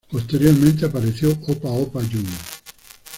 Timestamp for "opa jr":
1.69-2.25